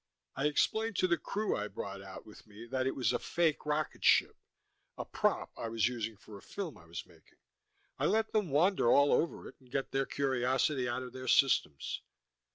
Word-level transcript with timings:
I 0.35 0.47
explained 0.47 0.95
to 0.95 1.07
the 1.07 1.19
crew 1.19 1.55
I 1.55 1.67
brought 1.67 2.01
out 2.01 2.25
with 2.25 2.47
me 2.47 2.65
that 2.65 2.87
it 2.87 2.95
was 2.95 3.13
a 3.13 3.19
fake 3.19 3.67
rocket 3.67 4.03
ship, 4.03 4.35
a 4.97 5.05
prop 5.05 5.51
I 5.55 5.69
was 5.69 5.87
using 5.87 6.17
for 6.17 6.39
a 6.39 6.41
film 6.41 6.75
I 6.79 6.85
was 6.85 7.05
making, 7.05 7.37
I 7.99 8.07
let 8.07 8.31
them 8.33 8.49
wander 8.49 8.91
all 8.91 9.13
over 9.13 9.47
it 9.47 9.57
and 9.59 9.69
get 9.69 9.91
their 9.91 10.07
curiosity 10.07 10.89
out 10.89 11.03
of 11.03 11.13
their 11.13 11.27
systems. 11.27 12.01